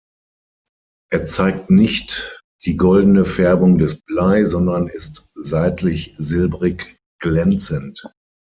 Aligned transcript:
Er 1.11 1.27
zeigt 1.27 1.69
nicht 1.69 2.41
die 2.65 2.75
goldene 2.75 3.23
Färbung 3.23 3.77
des 3.77 4.01
Blei, 4.01 4.45
sondern 4.45 4.87
ist 4.87 5.29
seitlich 5.35 6.13
silbrig 6.17 6.97
glänzend. 7.19 8.07